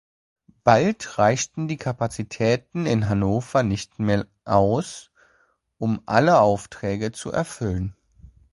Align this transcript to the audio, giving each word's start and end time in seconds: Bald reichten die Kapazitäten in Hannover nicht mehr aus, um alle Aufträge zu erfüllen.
Bald 0.63 1.19
reichten 1.19 1.67
die 1.67 1.77
Kapazitäten 1.77 2.87
in 2.87 3.07
Hannover 3.07 3.61
nicht 3.61 3.99
mehr 3.99 4.25
aus, 4.45 5.11
um 5.77 6.01
alle 6.07 6.39
Aufträge 6.39 7.11
zu 7.11 7.31
erfüllen. 7.31 7.95